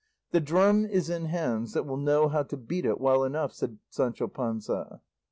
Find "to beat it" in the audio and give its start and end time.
2.41-2.99